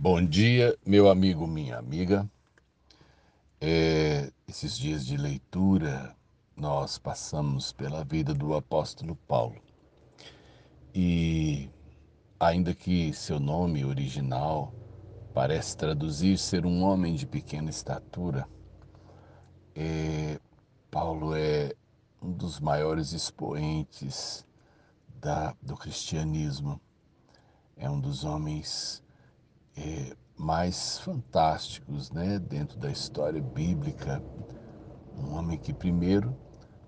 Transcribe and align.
Bom 0.00 0.24
dia, 0.24 0.78
meu 0.86 1.10
amigo, 1.10 1.44
minha 1.44 1.76
amiga. 1.76 2.30
É, 3.60 4.30
esses 4.46 4.78
dias 4.78 5.04
de 5.04 5.16
leitura, 5.16 6.14
nós 6.56 6.98
passamos 6.98 7.72
pela 7.72 8.04
vida 8.04 8.32
do 8.32 8.54
apóstolo 8.54 9.16
Paulo. 9.26 9.60
E, 10.94 11.68
ainda 12.38 12.72
que 12.72 13.12
seu 13.12 13.40
nome 13.40 13.84
original 13.84 14.72
parece 15.34 15.76
traduzir 15.76 16.38
ser 16.38 16.64
um 16.64 16.84
homem 16.84 17.16
de 17.16 17.26
pequena 17.26 17.68
estatura, 17.68 18.48
é, 19.74 20.38
Paulo 20.92 21.34
é 21.34 21.72
um 22.22 22.30
dos 22.30 22.60
maiores 22.60 23.12
expoentes 23.12 24.46
da, 25.20 25.56
do 25.60 25.76
cristianismo. 25.76 26.80
É 27.76 27.90
um 27.90 27.98
dos 27.98 28.22
homens 28.22 29.02
é, 29.78 30.16
mais 30.36 30.98
fantásticos 30.98 32.10
né, 32.10 32.38
dentro 32.38 32.78
da 32.78 32.90
história 32.90 33.40
bíblica. 33.40 34.22
Um 35.16 35.34
homem 35.34 35.58
que, 35.58 35.72
primeiro, 35.72 36.36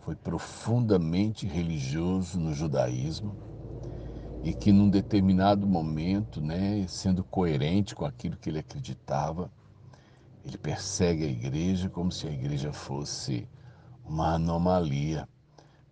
foi 0.00 0.16
profundamente 0.16 1.46
religioso 1.46 2.38
no 2.38 2.54
judaísmo 2.54 3.36
e 4.42 4.54
que, 4.54 4.72
num 4.72 4.88
determinado 4.88 5.66
momento, 5.66 6.40
né, 6.40 6.86
sendo 6.88 7.22
coerente 7.24 7.94
com 7.94 8.04
aquilo 8.04 8.36
que 8.36 8.48
ele 8.48 8.58
acreditava, 8.58 9.50
ele 10.44 10.56
persegue 10.56 11.24
a 11.24 11.28
igreja 11.28 11.90
como 11.90 12.10
se 12.10 12.26
a 12.26 12.30
igreja 12.30 12.72
fosse 12.72 13.46
uma 14.04 14.34
anomalia, 14.34 15.28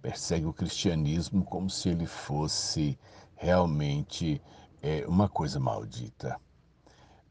persegue 0.00 0.46
o 0.46 0.52
cristianismo 0.52 1.44
como 1.44 1.68
se 1.68 1.88
ele 1.88 2.06
fosse 2.06 2.98
realmente 3.34 4.40
é, 4.80 5.04
uma 5.06 5.28
coisa 5.28 5.60
maldita. 5.60 6.40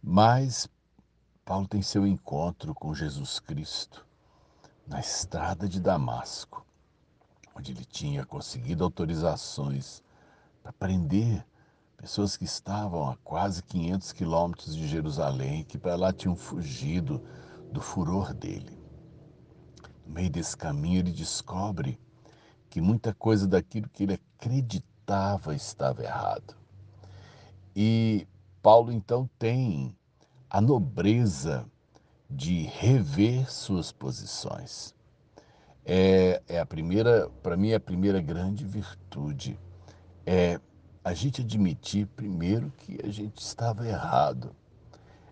Mas 0.07 0.69
Paulo 1.43 1.67
tem 1.67 1.81
seu 1.81 2.05
encontro 2.05 2.75
com 2.75 2.93
Jesus 2.93 3.39
Cristo 3.39 4.05
na 4.85 4.99
estrada 4.99 5.67
de 5.67 5.81
Damasco, 5.81 6.63
onde 7.55 7.71
ele 7.71 7.83
tinha 7.83 8.23
conseguido 8.23 8.83
autorizações 8.83 10.03
para 10.61 10.71
prender 10.71 11.43
pessoas 11.97 12.37
que 12.37 12.43
estavam 12.43 13.09
a 13.09 13.17
quase 13.23 13.63
500 13.63 14.11
quilômetros 14.11 14.75
de 14.75 14.87
Jerusalém, 14.87 15.63
que 15.63 15.75
para 15.75 15.95
lá 15.95 16.13
tinham 16.13 16.35
fugido 16.35 17.19
do 17.71 17.81
furor 17.81 18.31
dele. 18.31 18.79
No 20.05 20.13
meio 20.13 20.29
desse 20.29 20.55
caminho, 20.55 20.99
ele 20.99 21.11
descobre 21.11 21.99
que 22.69 22.79
muita 22.79 23.11
coisa 23.11 23.47
daquilo 23.47 23.89
que 23.89 24.03
ele 24.03 24.21
acreditava 24.37 25.55
estava 25.55 26.03
errado. 26.03 26.55
E 27.75 28.27
Paulo 28.65 28.91
então 28.91 29.29
tem 29.37 29.95
a 30.49 30.59
nobreza 30.59 31.69
de 32.27 32.63
rever 32.63 33.47
suas 33.47 33.91
posições. 33.91 34.95
É, 35.85 36.41
é 36.47 36.59
a 36.59 36.65
primeira, 36.65 37.29
para 37.43 37.55
mim, 37.55 37.69
é 37.69 37.75
a 37.75 37.79
primeira 37.79 38.19
grande 38.19 38.65
virtude. 38.65 39.59
É 40.25 40.59
a 41.03 41.13
gente 41.13 41.43
admitir 41.43 42.07
primeiro 42.07 42.73
que 42.79 42.97
a 43.03 43.09
gente 43.11 43.37
estava 43.37 43.87
errado. 43.87 44.55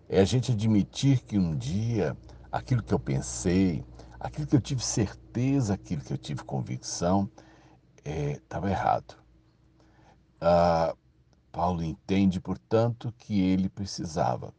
É 0.07 0.19
a 0.19 0.25
gente 0.25 0.51
admitir 0.51 1.21
que 1.21 1.35
um 1.35 1.57
dia 1.57 2.15
aquilo 2.51 2.83
que 2.83 2.93
eu 2.93 2.99
pensei, 2.99 3.83
aquilo 4.19 4.45
que 4.45 4.55
eu 4.55 4.61
tive 4.61 4.83
certeza, 4.83 5.73
aquilo 5.73 6.03
que 6.03 6.13
eu 6.13 6.19
tive 6.19 6.43
convicção, 6.43 7.27
estava 8.05 8.69
é, 8.69 8.73
errado. 8.73 9.15
Ah, 10.39 10.95
Paulo 11.53 11.83
entende, 11.83 12.41
portanto, 12.41 13.13
que 13.15 13.39
ele 13.39 13.69
precisava 13.69 14.51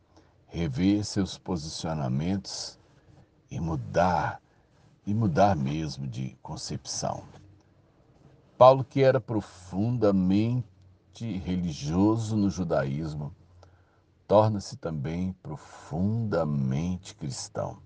rever 0.47 1.05
seus 1.05 1.37
posicionamentos 1.37 2.79
e 3.51 3.59
mudar, 3.59 4.41
e 5.05 5.13
mudar 5.13 5.57
mesmo 5.57 6.07
de 6.07 6.39
concepção. 6.41 7.25
Paulo, 8.57 8.85
que 8.85 9.03
era 9.03 9.21
profundamente 9.21 10.65
religioso 11.19 12.37
no 12.37 12.49
judaísmo, 12.49 13.35
torna-se 14.29 14.77
também 14.77 15.33
profundamente 15.43 17.17
cristão. 17.17 17.79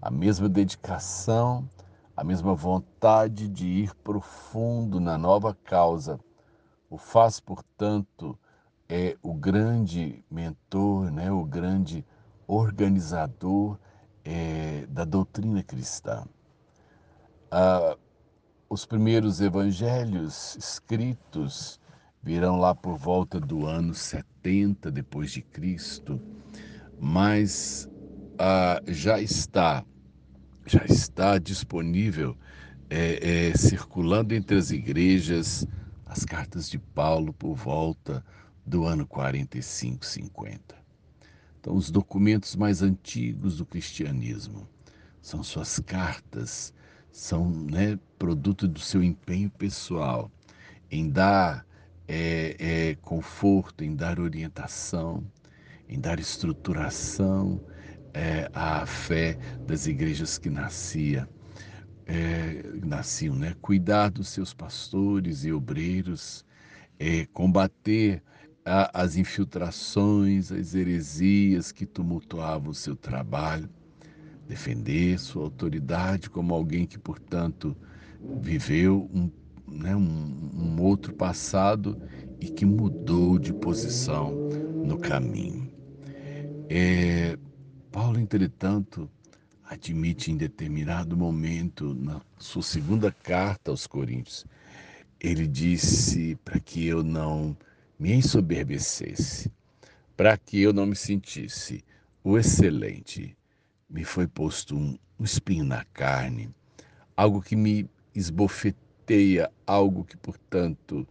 A 0.00 0.10
mesma 0.10 0.48
dedicação, 0.48 1.68
a 2.16 2.24
mesma 2.24 2.54
vontade 2.54 3.46
de 3.50 3.66
ir 3.66 3.94
profundo 3.96 4.98
na 4.98 5.18
nova 5.18 5.54
causa 5.62 6.18
o 6.94 6.96
faz, 6.96 7.40
portanto, 7.40 8.38
é 8.88 9.16
o 9.20 9.34
grande 9.34 10.24
mentor, 10.30 11.10
né, 11.10 11.28
o 11.32 11.44
grande 11.44 12.06
organizador 12.46 13.76
é, 14.24 14.86
da 14.88 15.04
doutrina 15.04 15.60
cristã. 15.60 16.24
Ah, 17.50 17.96
os 18.70 18.86
primeiros 18.86 19.40
evangelhos 19.40 20.54
escritos 20.54 21.80
virão 22.22 22.60
lá 22.60 22.76
por 22.76 22.96
volta 22.96 23.40
do 23.40 23.66
ano 23.66 23.92
70 23.92 24.88
depois 24.88 25.32
de 25.32 25.42
Cristo, 25.42 26.20
mas 27.00 27.88
ah, 28.38 28.80
já 28.86 29.20
está 29.20 29.84
já 30.64 30.84
está 30.84 31.38
disponível 31.38 32.36
é, 32.88 33.48
é, 33.48 33.56
circulando 33.56 34.32
entre 34.32 34.56
as 34.56 34.70
igrejas 34.70 35.66
as 36.06 36.24
cartas 36.24 36.68
de 36.68 36.78
Paulo 36.78 37.32
por 37.32 37.54
volta 37.54 38.24
do 38.64 38.84
ano 38.84 39.06
45, 39.06 40.04
50. 40.04 40.74
Então, 41.60 41.74
os 41.74 41.90
documentos 41.90 42.56
mais 42.56 42.82
antigos 42.82 43.56
do 43.58 43.66
cristianismo 43.66 44.68
são 45.20 45.42
suas 45.42 45.78
cartas, 45.78 46.74
são 47.10 47.48
né, 47.50 47.98
produto 48.18 48.68
do 48.68 48.80
seu 48.80 49.02
empenho 49.02 49.50
pessoal 49.50 50.30
em 50.90 51.08
dar 51.08 51.66
é, 52.06 52.56
é, 52.58 52.94
conforto, 52.96 53.82
em 53.82 53.96
dar 53.96 54.20
orientação, 54.20 55.24
em 55.88 55.98
dar 55.98 56.20
estruturação 56.20 57.60
é, 58.12 58.50
à 58.52 58.84
fé 58.84 59.38
das 59.66 59.86
igrejas 59.86 60.38
que 60.38 60.50
nascia 60.50 61.28
é, 62.06 62.62
nasciam, 62.84 63.34
né? 63.34 63.54
Cuidar 63.60 64.10
dos 64.10 64.28
seus 64.28 64.52
pastores 64.52 65.44
e 65.44 65.52
obreiros, 65.52 66.44
é, 66.98 67.26
combater 67.26 68.22
a, 68.64 69.02
as 69.02 69.16
infiltrações, 69.16 70.50
as 70.50 70.74
heresias 70.74 71.72
que 71.72 71.86
tumultuavam 71.86 72.70
o 72.70 72.74
seu 72.74 72.96
trabalho, 72.96 73.68
defender 74.46 75.18
sua 75.18 75.44
autoridade 75.44 76.30
como 76.30 76.54
alguém 76.54 76.86
que, 76.86 76.98
portanto, 76.98 77.76
viveu 78.40 79.08
um, 79.12 79.30
né, 79.66 79.94
um, 79.96 80.50
um 80.54 80.82
outro 80.82 81.14
passado 81.14 82.00
e 82.40 82.46
que 82.46 82.64
mudou 82.64 83.38
de 83.38 83.52
posição 83.52 84.32
no 84.84 84.98
caminho. 84.98 85.72
É, 86.68 87.38
Paulo, 87.90 88.18
entretanto, 88.18 89.08
admite 89.68 90.30
em 90.30 90.36
determinado 90.36 91.16
momento, 91.16 91.94
na 91.94 92.20
sua 92.38 92.62
segunda 92.62 93.10
carta 93.10 93.70
aos 93.70 93.86
Coríntios, 93.86 94.44
ele 95.20 95.46
disse 95.46 96.36
para 96.44 96.60
que 96.60 96.86
eu 96.86 97.02
não 97.02 97.56
me 97.98 98.12
ensoberbecesse, 98.12 99.50
para 100.16 100.36
que 100.36 100.60
eu 100.60 100.72
não 100.72 100.86
me 100.86 100.96
sentisse 100.96 101.82
o 102.22 102.36
excelente. 102.38 103.36
Me 103.88 104.04
foi 104.04 104.26
posto 104.26 104.76
um, 104.76 104.98
um 105.18 105.24
espinho 105.24 105.64
na 105.64 105.84
carne, 105.86 106.50
algo 107.16 107.40
que 107.40 107.56
me 107.56 107.88
esbofeteia, 108.14 109.50
algo 109.66 110.04
que, 110.04 110.16
portanto, 110.16 111.06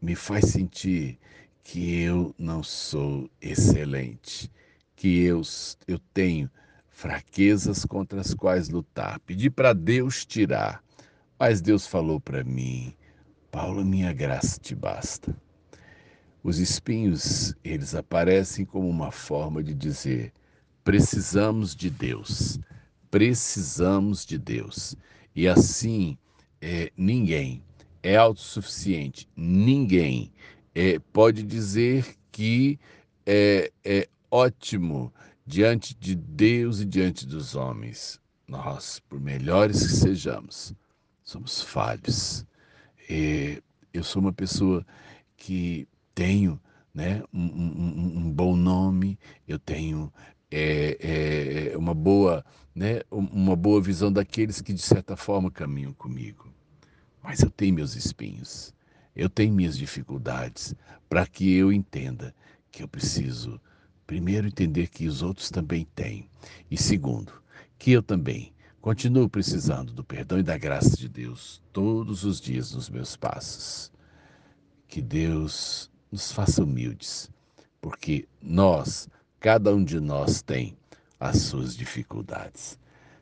me 0.00 0.14
faz 0.14 0.46
sentir 0.46 1.18
que 1.62 2.00
eu 2.00 2.34
não 2.38 2.62
sou 2.62 3.30
excelente, 3.40 4.50
que 4.96 5.20
eu, 5.20 5.42
eu 5.86 5.98
tenho 6.14 6.50
fraquezas 6.98 7.84
contra 7.84 8.20
as 8.20 8.34
quais 8.34 8.68
lutar. 8.68 9.20
Pedi 9.20 9.48
para 9.48 9.72
Deus 9.72 10.26
tirar, 10.26 10.82
mas 11.38 11.60
Deus 11.60 11.86
falou 11.86 12.18
para 12.18 12.42
mim: 12.42 12.92
Paulo, 13.52 13.84
minha 13.84 14.12
graça 14.12 14.58
te 14.58 14.74
basta. 14.74 15.32
Os 16.42 16.58
espinhos, 16.58 17.54
eles 17.62 17.94
aparecem 17.94 18.64
como 18.64 18.88
uma 18.88 19.12
forma 19.12 19.62
de 19.62 19.74
dizer: 19.74 20.32
precisamos 20.82 21.76
de 21.76 21.88
Deus, 21.88 22.58
precisamos 23.12 24.26
de 24.26 24.36
Deus. 24.36 24.96
E 25.36 25.46
assim, 25.46 26.18
é, 26.60 26.90
ninguém 26.96 27.62
é 28.02 28.16
autossuficiente, 28.16 29.28
ninguém 29.36 30.32
é, 30.74 30.98
pode 31.12 31.44
dizer 31.44 32.16
que 32.32 32.76
é, 33.24 33.70
é 33.84 34.08
ótimo 34.28 35.12
diante 35.48 35.94
de 35.94 36.14
Deus 36.14 36.80
e 36.80 36.84
diante 36.84 37.26
dos 37.26 37.54
homens. 37.54 38.20
Nós, 38.46 39.00
por 39.08 39.18
melhores 39.18 39.80
que 39.80 39.92
sejamos, 39.94 40.74
somos 41.24 41.62
falhos. 41.62 42.44
E 43.08 43.62
eu 43.92 44.04
sou 44.04 44.20
uma 44.20 44.32
pessoa 44.32 44.86
que 45.38 45.88
tenho 46.14 46.60
né, 46.92 47.22
um, 47.32 47.46
um, 47.46 48.18
um 48.18 48.32
bom 48.32 48.54
nome, 48.54 49.18
eu 49.46 49.58
tenho 49.58 50.12
é, 50.50 51.70
é, 51.72 51.78
uma, 51.78 51.94
boa, 51.94 52.44
né, 52.74 53.00
uma 53.10 53.56
boa 53.56 53.80
visão 53.80 54.12
daqueles 54.12 54.60
que, 54.60 54.74
de 54.74 54.82
certa 54.82 55.16
forma, 55.16 55.50
caminham 55.50 55.94
comigo. 55.94 56.52
Mas 57.22 57.40
eu 57.40 57.50
tenho 57.50 57.74
meus 57.74 57.96
espinhos, 57.96 58.74
eu 59.16 59.30
tenho 59.30 59.54
minhas 59.54 59.78
dificuldades, 59.78 60.74
para 61.08 61.26
que 61.26 61.54
eu 61.54 61.72
entenda 61.72 62.34
que 62.70 62.82
eu 62.82 62.88
preciso 62.88 63.58
primeiro, 64.08 64.46
entender 64.46 64.88
que 64.88 65.06
os 65.06 65.20
outros 65.20 65.50
também 65.50 65.86
têm, 65.94 66.30
e 66.70 66.78
segundo, 66.78 67.30
que 67.78 67.92
eu 67.92 68.02
também 68.02 68.54
continuo 68.80 69.28
precisando 69.28 69.92
do 69.92 70.02
perdão 70.02 70.38
e 70.38 70.42
da 70.42 70.56
graça 70.56 70.96
de 70.96 71.06
Deus 71.10 71.62
todos 71.74 72.24
os 72.24 72.40
dias 72.40 72.72
nos 72.72 72.88
meus 72.88 73.16
passos. 73.16 73.92
Que 74.88 75.02
Deus 75.02 75.90
nos 76.10 76.32
faça 76.32 76.64
humildes, 76.64 77.30
porque 77.82 78.26
nós, 78.40 79.10
cada 79.38 79.74
um 79.74 79.84
de 79.84 80.00
nós 80.00 80.40
tem 80.40 80.74
as 81.20 81.42
suas 81.42 81.76
dificuldades. 81.76 82.78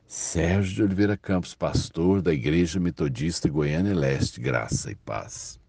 Sérgio 0.07 0.73
de 0.73 0.83
Oliveira 0.83 1.17
Campos, 1.17 1.53
pastor 1.53 2.21
da 2.21 2.33
Igreja 2.33 2.79
Metodista 2.79 3.49
Goiânia 3.49 3.93
Leste, 3.93 4.39
graça 4.39 4.89
e 4.89 4.95
paz. 4.95 5.59